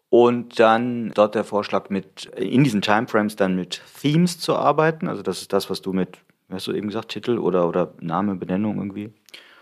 [0.10, 5.08] Und dann dort der Vorschlag mit, in diesen Timeframes dann mit Themes zu arbeiten.
[5.08, 8.36] Also das ist das, was du mit, hast du eben gesagt, Titel oder, oder Name,
[8.36, 9.14] Benennung irgendwie.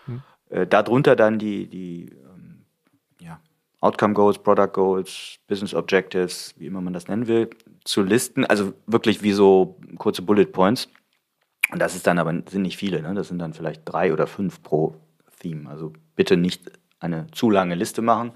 [0.06, 0.22] Hm.
[0.50, 2.64] Äh, darunter dann die, die ähm,
[3.20, 3.40] ja,
[3.80, 7.50] Outcome Goals, Product Goals, Business Objectives, wie immer man das nennen will,
[7.84, 8.44] zu listen.
[8.44, 10.88] Also wirklich wie so kurze Bullet Points
[11.70, 13.14] und das ist dann aber, sind nicht viele, ne?
[13.14, 14.94] das sind dann vielleicht drei oder fünf pro
[15.40, 15.68] Theme.
[15.68, 18.32] Also bitte nicht eine zu lange Liste machen.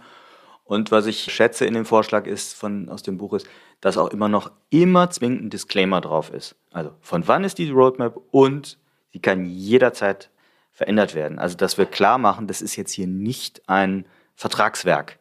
[0.65, 3.47] Und was ich schätze in dem Vorschlag ist, von, aus dem Buch ist,
[3.81, 6.57] dass auch immer noch immer zwingend ein Disclaimer drauf ist.
[6.73, 8.79] Also von wann ist die Roadmap und
[9.13, 10.31] sie kann jederzeit
[10.73, 11.39] verändert werden.
[11.39, 15.19] Also dass wir klar machen, das ist jetzt hier nicht ein Vertragswerk,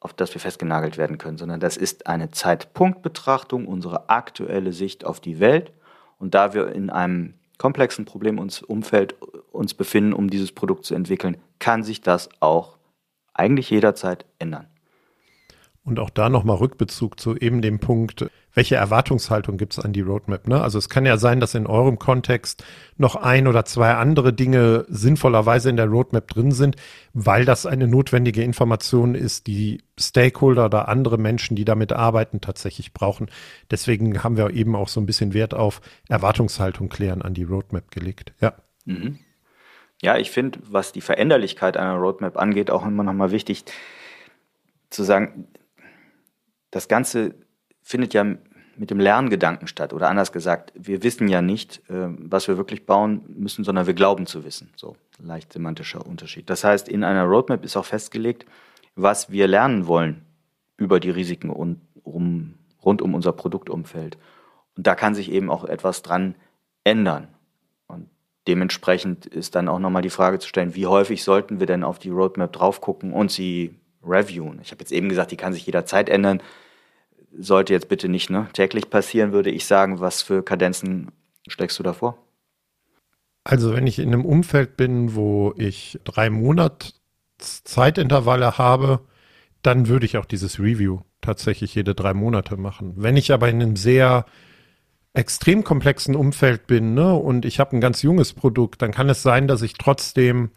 [0.00, 5.18] auf das wir festgenagelt werden können, sondern das ist eine Zeitpunktbetrachtung, unsere aktuelle Sicht auf
[5.18, 5.72] die Welt.
[6.18, 9.16] Und da wir in einem komplexen Problemumfeld
[9.52, 12.78] uns befinden, um dieses Produkt zu entwickeln, kann sich das auch
[13.34, 14.66] eigentlich jederzeit ändern.
[15.84, 20.00] Und auch da nochmal Rückbezug zu eben dem Punkt, welche Erwartungshaltung gibt es an die
[20.00, 20.48] Roadmap?
[20.48, 20.60] Ne?
[20.60, 22.64] Also es kann ja sein, dass in eurem Kontext
[22.96, 26.74] noch ein oder zwei andere Dinge sinnvollerweise in der Roadmap drin sind,
[27.12, 32.92] weil das eine notwendige Information ist, die Stakeholder oder andere Menschen, die damit arbeiten, tatsächlich
[32.92, 33.30] brauchen.
[33.70, 37.92] Deswegen haben wir eben auch so ein bisschen Wert auf Erwartungshaltung klären an die Roadmap
[37.92, 38.32] gelegt.
[38.40, 38.54] Ja.
[38.86, 39.20] Mhm.
[40.02, 43.66] Ja, ich finde, was die Veränderlichkeit einer Roadmap angeht, auch immer nochmal wichtig
[44.90, 45.46] zu sagen,
[46.72, 47.36] das Ganze
[47.88, 48.36] findet ja
[48.78, 49.92] mit dem Lerngedanken statt.
[49.92, 53.94] Oder anders gesagt, wir wissen ja nicht, äh, was wir wirklich bauen müssen, sondern wir
[53.94, 54.70] glauben zu wissen.
[54.76, 56.48] So, leicht semantischer Unterschied.
[56.48, 58.46] Das heißt, in einer Roadmap ist auch festgelegt,
[58.94, 60.24] was wir lernen wollen
[60.76, 64.16] über die Risiken und um, rund um unser Produktumfeld.
[64.76, 66.34] Und da kann sich eben auch etwas dran
[66.84, 67.28] ändern.
[68.48, 71.98] Dementsprechend ist dann auch nochmal die Frage zu stellen, wie häufig sollten wir denn auf
[71.98, 74.58] die Roadmap drauf gucken und sie reviewen?
[74.62, 76.40] Ich habe jetzt eben gesagt, die kann sich jederzeit ändern.
[77.36, 80.00] Sollte jetzt bitte nicht ne, täglich passieren, würde ich sagen.
[80.00, 81.10] Was für Kadenzen
[81.46, 82.18] steckst du da vor?
[83.44, 86.92] Also wenn ich in einem Umfeld bin, wo ich drei Monate
[87.38, 89.00] Zeitintervalle habe,
[89.62, 92.94] dann würde ich auch dieses Review tatsächlich jede drei Monate machen.
[92.96, 94.26] Wenn ich aber in einem sehr
[95.14, 99.22] extrem komplexen Umfeld bin ne, und ich habe ein ganz junges Produkt, dann kann es
[99.22, 100.50] sein, dass ich trotzdem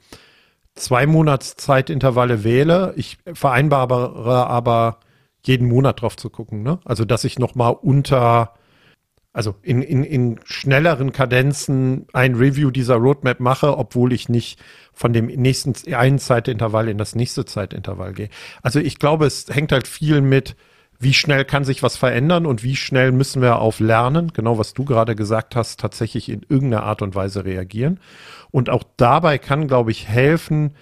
[0.75, 2.93] zwei Monats Zeitintervalle wähle.
[2.95, 4.99] Ich vereinbare aber
[5.43, 6.63] jeden Monat drauf zu gucken.
[6.63, 6.79] Ne?
[6.85, 8.53] Also dass ich noch mal unter,
[9.33, 14.59] also in, in, in schnelleren Kadenzen ein Review dieser Roadmap mache, obwohl ich nicht
[14.93, 18.29] von dem nächsten einen Zeitintervall in das nächste Zeitintervall gehe.
[18.61, 20.55] Also ich glaube, es hängt halt viel mit
[21.01, 24.75] wie schnell kann sich was verändern und wie schnell müssen wir auf Lernen, genau was
[24.75, 27.99] du gerade gesagt hast, tatsächlich in irgendeiner Art und Weise reagieren.
[28.51, 30.75] Und auch dabei kann, glaube ich, helfen,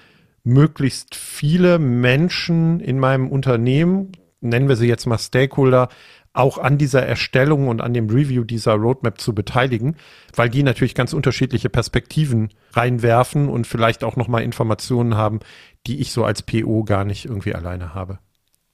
[0.43, 5.89] möglichst viele Menschen in meinem Unternehmen, nennen wir sie jetzt mal Stakeholder,
[6.33, 9.97] auch an dieser Erstellung und an dem Review dieser Roadmap zu beteiligen,
[10.35, 15.39] weil die natürlich ganz unterschiedliche Perspektiven reinwerfen und vielleicht auch nochmal Informationen haben,
[15.87, 18.19] die ich so als PO gar nicht irgendwie alleine habe.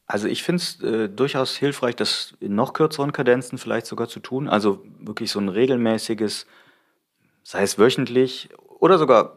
[0.07, 4.19] Also ich finde es äh, durchaus hilfreich, das in noch kürzeren Kadenzen vielleicht sogar zu
[4.19, 4.47] tun.
[4.47, 6.45] Also wirklich so ein regelmäßiges,
[7.41, 8.49] sei es wöchentlich
[8.79, 9.35] oder sogar,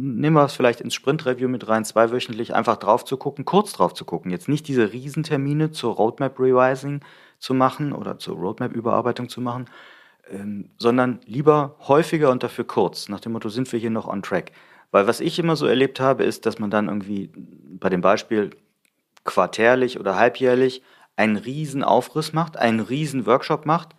[0.00, 3.94] nehmen wir es vielleicht ins Sprint-Review mit rein, zweiwöchentlich, einfach drauf zu gucken, kurz drauf
[3.94, 4.30] zu gucken.
[4.30, 7.00] Jetzt nicht diese Riesentermine zur Roadmap-Revising
[7.38, 9.66] zu machen oder zur Roadmap-Überarbeitung zu machen,
[10.30, 14.22] ähm, sondern lieber häufiger und dafür kurz, nach dem Motto, sind wir hier noch on
[14.22, 14.52] track.
[14.90, 17.30] Weil was ich immer so erlebt habe, ist, dass man dann irgendwie
[17.78, 18.50] bei dem Beispiel
[19.24, 20.82] quartärlich oder halbjährlich
[21.16, 23.90] einen riesen Aufriss macht, einen riesen Workshop macht.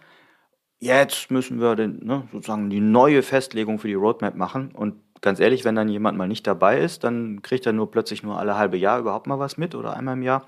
[0.80, 4.72] Jetzt müssen wir den, ne, sozusagen die neue Festlegung für die Roadmap machen.
[4.74, 8.24] Und ganz ehrlich, wenn dann jemand mal nicht dabei ist, dann kriegt er nur plötzlich
[8.24, 10.46] nur alle halbe Jahr überhaupt mal was mit oder einmal im Jahr.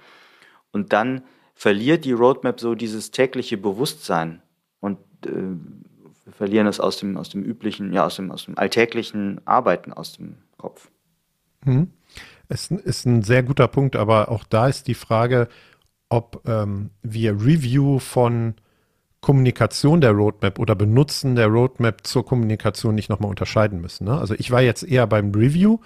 [0.72, 1.24] Und dann
[1.56, 4.42] verliert die Roadmap so dieses tägliche Bewusstsein
[4.80, 5.32] und äh,
[6.26, 9.94] wir verlieren es aus dem, aus dem üblichen, ja, aus dem, aus dem alltäglichen Arbeiten
[9.94, 10.90] aus dem Kopf.
[11.64, 11.92] Mhm.
[12.50, 15.48] Es ist ein sehr guter Punkt, aber auch da ist die Frage,
[16.10, 18.56] ob ähm, wir Review von
[19.24, 24.06] Kommunikation der Roadmap oder Benutzen der Roadmap zur Kommunikation nicht nochmal unterscheiden müssen.
[24.06, 24.16] Ne?
[24.16, 25.80] Also ich war jetzt eher beim Review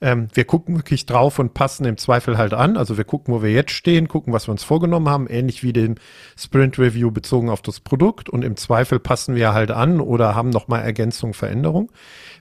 [0.00, 2.76] ähm, wir gucken wirklich drauf und passen im Zweifel halt an.
[2.76, 5.72] Also wir gucken, wo wir jetzt stehen, gucken, was wir uns vorgenommen haben, ähnlich wie
[5.72, 5.94] dem
[6.36, 8.28] Sprint Review bezogen auf das Produkt.
[8.28, 11.90] Und im Zweifel passen wir halt an oder haben nochmal Ergänzung, Veränderung.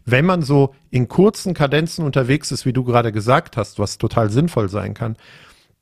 [0.05, 4.29] Wenn man so in kurzen Kadenzen unterwegs ist, wie du gerade gesagt hast, was total
[4.29, 5.15] sinnvoll sein kann,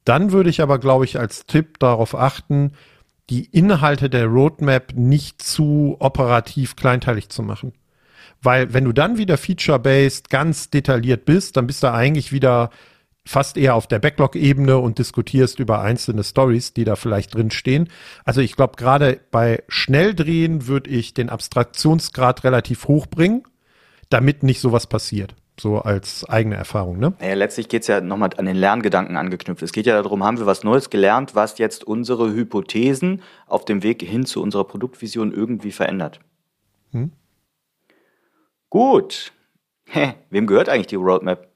[0.05, 2.73] dann würde ich aber, glaube ich, als Tipp darauf achten,
[3.29, 7.73] die Inhalte der Roadmap nicht zu operativ kleinteilig zu machen.
[8.41, 12.69] Weil wenn du dann wieder feature-based ganz detailliert bist, dann bist du eigentlich wieder
[13.25, 17.87] fast eher auf der Backlog-Ebene und diskutierst über einzelne Stories, die da vielleicht drin stehen.
[18.25, 23.43] Also ich glaube, gerade bei Schnelldrehen würde ich den Abstraktionsgrad relativ hoch bringen,
[24.09, 25.35] damit nicht sowas passiert.
[25.59, 27.13] So als eigene Erfahrung, ne?
[27.19, 29.61] Naja, letztlich geht es ja nochmal an den Lerngedanken angeknüpft.
[29.61, 33.83] Es geht ja darum, haben wir was Neues gelernt, was jetzt unsere Hypothesen auf dem
[33.83, 36.19] Weg hin zu unserer Produktvision irgendwie verändert.
[36.91, 37.11] Hm?
[38.69, 39.31] Gut.
[39.85, 41.47] Hä, wem gehört eigentlich die Roadmap?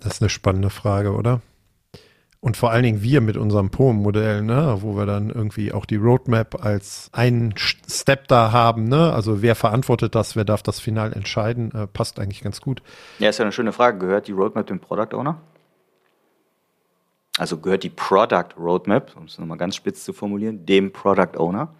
[0.00, 1.42] Das ist eine spannende Frage, oder?
[2.40, 5.96] Und vor allen Dingen wir mit unserem POM-Modell, ne, wo wir dann irgendwie auch die
[5.96, 9.12] Roadmap als einen Step da haben, ne?
[9.12, 12.80] Also wer verantwortet das, wer darf das final entscheiden, äh, passt eigentlich ganz gut.
[13.18, 13.98] Ja, ist ja eine schöne Frage.
[13.98, 15.40] Gehört die Roadmap dem Product Owner?
[17.38, 21.74] Also gehört die Product Roadmap, um es nochmal ganz spitz zu formulieren, dem Product Owner?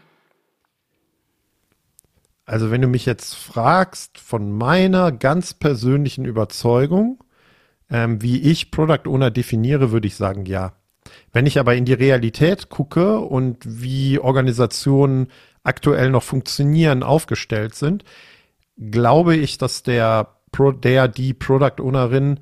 [2.46, 7.22] Also wenn du mich jetzt fragst, von meiner ganz persönlichen Überzeugung,
[7.90, 10.72] ähm, wie ich Product Owner definiere, würde ich sagen, ja.
[11.32, 15.28] Wenn ich aber in die Realität gucke und wie Organisationen
[15.62, 18.04] aktuell noch funktionieren, aufgestellt sind,
[18.78, 22.40] glaube ich, dass der, Pro, der die Product Ownerin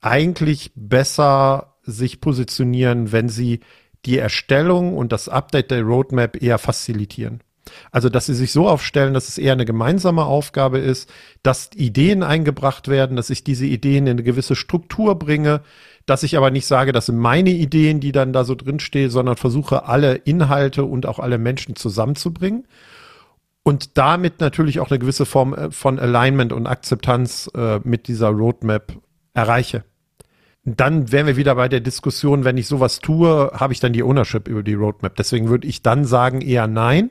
[0.00, 3.60] eigentlich besser sich positionieren, wenn sie
[4.04, 7.40] die Erstellung und das Update der Roadmap eher facilitieren.
[7.90, 11.10] Also, dass sie sich so aufstellen, dass es eher eine gemeinsame Aufgabe ist,
[11.42, 15.62] dass Ideen eingebracht werden, dass ich diese Ideen in eine gewisse Struktur bringe,
[16.06, 19.36] dass ich aber nicht sage, das sind meine Ideen, die dann da so drinstehen, sondern
[19.36, 22.66] versuche, alle Inhalte und auch alle Menschen zusammenzubringen
[23.64, 28.28] und damit natürlich auch eine gewisse Form äh, von Alignment und Akzeptanz äh, mit dieser
[28.28, 28.92] Roadmap
[29.32, 29.84] erreiche.
[30.66, 34.02] Dann wären wir wieder bei der Diskussion, wenn ich sowas tue, habe ich dann die
[34.02, 35.16] Ownership über die Roadmap.
[35.16, 37.10] Deswegen würde ich dann sagen eher nein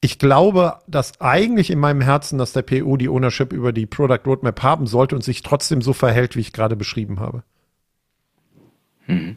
[0.00, 4.20] ich glaube, dass eigentlich in meinem Herzen, dass der PO die Ownership über die Product
[4.24, 7.42] Roadmap haben sollte und sich trotzdem so verhält, wie ich gerade beschrieben habe.
[9.06, 9.36] Hm.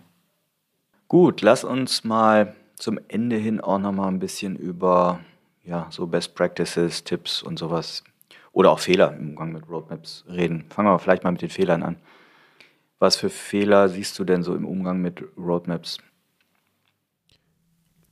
[1.07, 5.19] Gut, lass uns mal zum Ende hin auch noch mal ein bisschen über
[5.63, 8.03] ja, so Best Practices, Tipps und sowas
[8.51, 10.65] oder auch Fehler im Umgang mit Roadmaps reden.
[10.69, 11.97] Fangen wir vielleicht mal mit den Fehlern an.
[12.99, 15.97] Was für Fehler siehst du denn so im Umgang mit Roadmaps?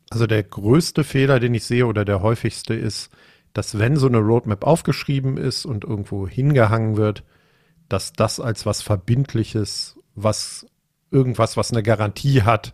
[0.09, 3.11] Also der größte Fehler, den ich sehe oder der häufigste ist,
[3.53, 7.23] dass wenn so eine Roadmap aufgeschrieben ist und irgendwo hingehangen wird,
[7.87, 10.65] dass das als was Verbindliches, was
[11.11, 12.73] irgendwas, was eine Garantie hat,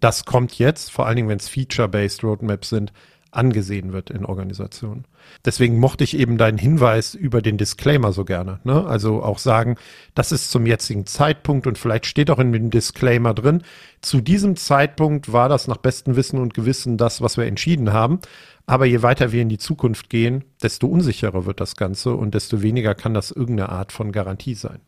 [0.00, 2.92] das kommt jetzt, vor allen Dingen, wenn es Feature-Based Roadmaps sind,
[3.36, 5.04] angesehen wird in Organisationen.
[5.44, 8.60] Deswegen mochte ich eben deinen Hinweis über den Disclaimer so gerne.
[8.64, 8.86] Ne?
[8.86, 9.76] Also auch sagen,
[10.14, 13.62] das ist zum jetzigen Zeitpunkt und vielleicht steht auch in dem Disclaimer drin,
[14.00, 18.20] zu diesem Zeitpunkt war das nach bestem Wissen und Gewissen das, was wir entschieden haben.
[18.66, 22.62] Aber je weiter wir in die Zukunft gehen, desto unsicherer wird das Ganze und desto
[22.62, 24.80] weniger kann das irgendeine Art von Garantie sein.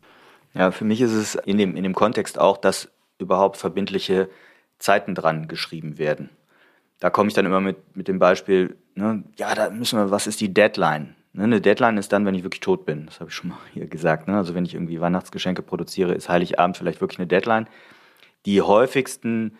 [0.54, 4.28] Ja, für mich ist es in dem, in dem Kontext auch, dass überhaupt verbindliche
[4.78, 6.30] Zeiten dran geschrieben werden
[7.00, 10.26] da komme ich dann immer mit, mit dem Beispiel, ne, ja, da müssen wir, was
[10.26, 11.14] ist die Deadline?
[11.32, 13.06] Ne, eine Deadline ist dann, wenn ich wirklich tot bin.
[13.06, 14.28] Das habe ich schon mal hier gesagt.
[14.28, 14.36] Ne?
[14.36, 17.68] Also wenn ich irgendwie Weihnachtsgeschenke produziere, ist Heiligabend vielleicht wirklich eine Deadline.
[18.46, 19.56] Die häufigsten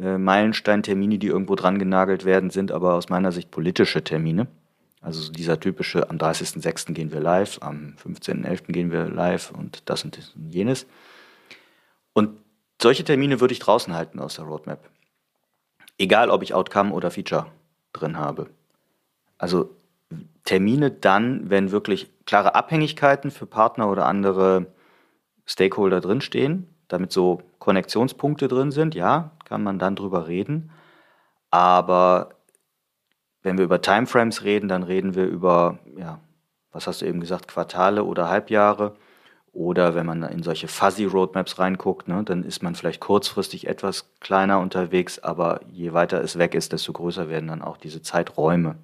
[0.00, 4.48] äh, Meilensteintermine, die irgendwo dran genagelt werden, sind aber aus meiner Sicht politische Termine.
[5.00, 6.92] Also dieser typische, am 30.06.
[6.92, 8.72] gehen wir live, am 15.11.
[8.72, 10.18] gehen wir live und das und
[10.50, 10.86] jenes.
[12.12, 12.38] Und
[12.80, 14.90] solche Termine würde ich draußen halten aus der Roadmap.
[16.00, 17.48] Egal, ob ich Outcome oder Feature
[17.92, 18.48] drin habe.
[19.36, 19.76] Also
[20.44, 24.72] Termine dann, wenn wirklich klare Abhängigkeiten für Partner oder andere
[25.44, 30.70] Stakeholder drinstehen, damit so Konnektionspunkte drin sind, ja, kann man dann drüber reden.
[31.50, 32.30] Aber
[33.42, 36.18] wenn wir über Timeframes reden, dann reden wir über, ja,
[36.72, 38.96] was hast du eben gesagt, Quartale oder Halbjahre.
[39.52, 44.12] Oder wenn man in solche Fuzzy Roadmaps reinguckt, ne, dann ist man vielleicht kurzfristig etwas
[44.20, 48.76] kleiner unterwegs, aber je weiter es weg ist, desto größer werden dann auch diese Zeiträume.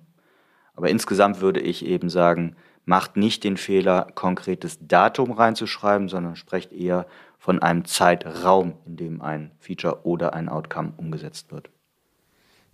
[0.75, 6.73] Aber insgesamt würde ich eben sagen, macht nicht den Fehler, konkretes Datum reinzuschreiben, sondern sprecht
[6.73, 7.07] eher
[7.39, 11.71] von einem Zeitraum, in dem ein Feature oder ein Outcome umgesetzt wird.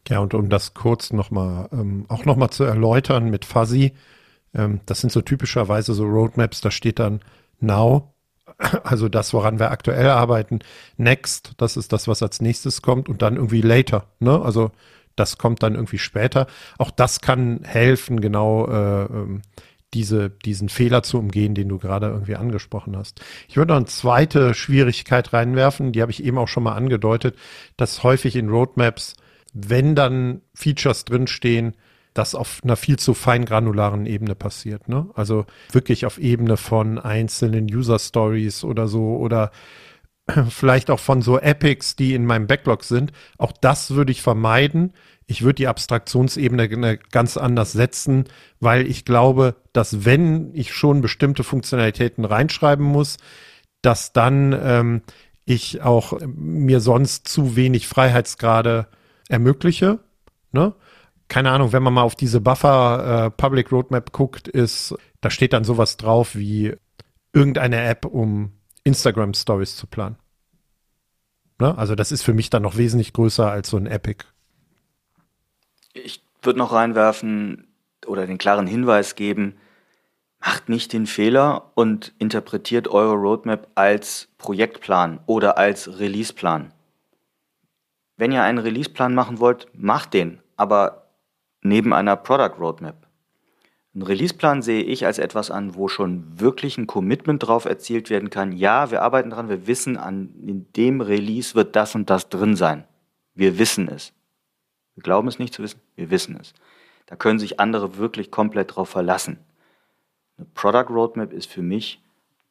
[0.08, 3.92] Ja, und um das kurz nochmal, ähm, auch nochmal zu erläutern mit Fuzzy,
[4.54, 7.20] ähm, das sind so typischerweise so Roadmaps, da steht dann
[7.62, 8.14] Now,
[8.84, 10.60] also das, woran wir aktuell arbeiten,
[10.96, 14.40] Next, das ist das, was als nächstes kommt und dann irgendwie Later, ne?
[14.42, 14.70] Also
[15.16, 16.46] das kommt dann irgendwie später.
[16.78, 19.42] Auch das kann helfen, genau äh, ähm,
[19.94, 23.20] diese, diesen Fehler zu umgehen, den du gerade irgendwie angesprochen hast.
[23.48, 27.36] Ich würde noch eine zweite Schwierigkeit reinwerfen, die habe ich eben auch schon mal angedeutet,
[27.76, 29.16] dass häufig in Roadmaps,
[29.52, 31.76] wenn dann Features drinstehen,
[32.14, 34.88] das auf einer viel zu feingranularen Ebene passiert.
[34.88, 35.08] Ne?
[35.14, 39.50] Also wirklich auf Ebene von einzelnen User Stories oder so oder
[40.48, 43.12] vielleicht auch von so Epics, die in meinem Backlog sind.
[43.38, 44.92] Auch das würde ich vermeiden.
[45.26, 48.24] Ich würde die Abstraktionsebene ganz anders setzen,
[48.60, 53.16] weil ich glaube, dass wenn ich schon bestimmte Funktionalitäten reinschreiben muss,
[53.80, 55.02] dass dann ähm,
[55.44, 58.86] ich auch mir sonst zu wenig Freiheitsgrade
[59.28, 60.00] ermögliche.
[60.52, 60.74] Ne?
[61.28, 65.52] Keine Ahnung, wenn man mal auf diese Buffer äh, Public Roadmap guckt, ist, da steht
[65.52, 66.74] dann sowas drauf wie
[67.32, 68.52] irgendeine App, um
[68.84, 70.16] Instagram Stories zu planen.
[71.58, 71.76] Ne?
[71.78, 74.24] Also das ist für mich dann noch wesentlich größer als so ein Epic.
[75.94, 77.68] Ich würde noch reinwerfen
[78.06, 79.54] oder den klaren Hinweis geben,
[80.40, 86.72] macht nicht den Fehler und interpretiert eure Roadmap als Projektplan oder als Releaseplan.
[88.16, 91.01] Wenn ihr einen Releaseplan machen wollt, macht den, aber
[91.62, 93.06] neben einer Product Roadmap.
[93.94, 98.30] Ein Releaseplan sehe ich als etwas an, wo schon wirklich ein Commitment drauf erzielt werden
[98.30, 98.52] kann.
[98.52, 102.56] Ja, wir arbeiten dran, wir wissen, an, in dem Release wird das und das drin
[102.56, 102.84] sein.
[103.34, 104.12] Wir wissen es.
[104.94, 106.54] Wir glauben es nicht zu wissen, wir wissen es.
[107.06, 109.38] Da können sich andere wirklich komplett drauf verlassen.
[110.38, 112.02] Eine Product Roadmap ist für mich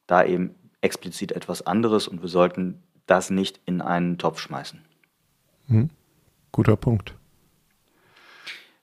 [0.06, 4.80] da eben explizit etwas anderes und wir sollten das nicht in einen Topf schmeißen.
[5.66, 5.90] Hm.
[6.52, 7.16] Guter Punkt.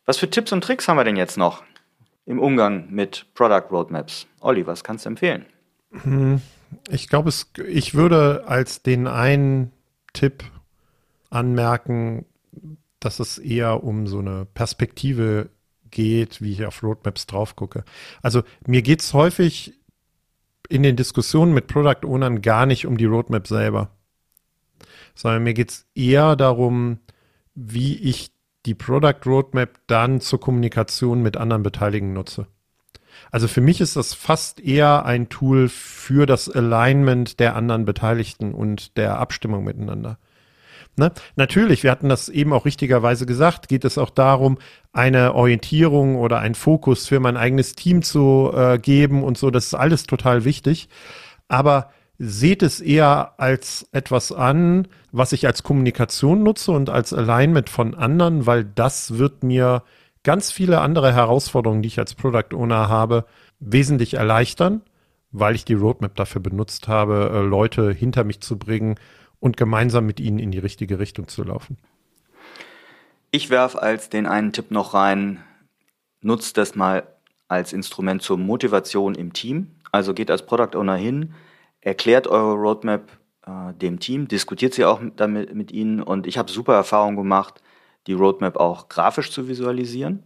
[0.10, 1.62] Was für Tipps und Tricks haben wir denn jetzt noch?
[2.26, 4.26] im Umgang mit Product Roadmaps.
[4.39, 5.45] Olli, was kannst du empfehlen?
[6.01, 6.41] Hm,
[6.89, 7.32] ich glaube,
[7.68, 9.72] ich würde als den einen
[10.14, 10.43] Tipp
[11.30, 12.26] anmerken,
[12.99, 15.51] dass es eher um so eine Perspektive
[15.91, 17.84] geht, wie ich auf Roadmaps drauf gucke.
[18.24, 19.76] Also mir geht es häufig
[20.70, 23.91] in den Diskussionen mit Product Ownern gar nicht um die Roadmap selber,
[25.14, 26.97] sondern mir geht es eher darum,
[27.53, 28.32] wie ich
[28.70, 32.45] die Product Roadmap dann zur Kommunikation mit anderen Beteiligten nutze.
[33.32, 38.53] Also für mich ist das fast eher ein Tool für das Alignment der anderen Beteiligten
[38.53, 40.20] und der Abstimmung miteinander.
[40.97, 41.11] Ne?
[41.36, 44.59] Natürlich, wir hatten das eben auch richtigerweise gesagt, geht es auch darum,
[44.93, 49.49] eine Orientierung oder einen Fokus für mein eigenes Team zu äh, geben und so.
[49.49, 50.89] Das ist alles total wichtig.
[51.47, 51.89] Aber
[52.20, 57.95] seht es eher als etwas an, was ich als Kommunikation nutze und als Alignment von
[57.95, 59.84] anderen, weil das wird mir
[60.24, 63.26] ganz viele andere Herausforderungen, die ich als Product Owner habe,
[63.61, 64.82] wesentlich erleichtern,
[65.32, 68.95] weil ich die Roadmap dafür benutzt habe, äh, Leute hinter mich zu bringen
[69.39, 71.78] und gemeinsam mit ihnen in die richtige Richtung zu laufen.
[73.32, 75.41] Ich werfe als den einen Tipp noch rein,
[76.22, 77.03] nutzt das mal
[77.47, 79.76] als Instrument zur Motivation im Team.
[79.91, 81.34] Also geht als Product Owner hin,
[81.82, 83.09] erklärt eure Roadmap
[83.45, 87.17] äh, dem Team, diskutiert sie auch mit, damit mit ihnen und ich habe super Erfahrungen
[87.17, 87.61] gemacht,
[88.07, 90.23] die Roadmap auch grafisch zu visualisieren.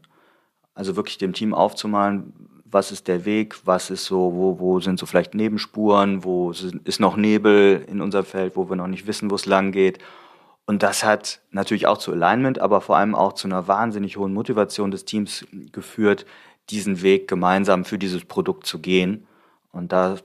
[0.76, 2.34] Also wirklich dem Team aufzumalen,
[2.66, 7.00] was ist der Weg, was ist so, wo, wo sind so vielleicht Nebenspuren, wo ist
[7.00, 10.00] noch Nebel in unserem Feld, wo wir noch nicht wissen, wo es lang geht.
[10.66, 14.34] Und das hat natürlich auch zu Alignment, aber vor allem auch zu einer wahnsinnig hohen
[14.34, 16.26] Motivation des Teams geführt,
[16.70, 19.28] diesen Weg gemeinsam für dieses Produkt zu gehen.
[19.72, 20.18] Und da,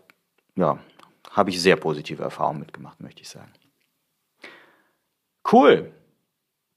[0.54, 0.78] ja,
[1.39, 3.53] habe ich sehr positive Erfahrungen mitgemacht, möchte ich sagen.
[5.51, 5.91] Cool.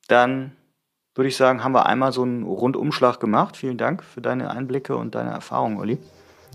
[0.07, 0.55] Dann
[1.15, 3.57] würde ich sagen, haben wir einmal so einen Rundumschlag gemacht.
[3.57, 5.97] Vielen Dank für deine Einblicke und deine Erfahrungen, Olli.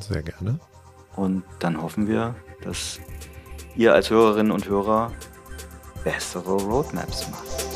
[0.00, 0.58] Sehr gerne.
[1.16, 3.00] Und dann hoffen wir, dass
[3.74, 5.12] ihr als Hörerinnen und Hörer
[6.04, 7.75] bessere Roadmaps macht.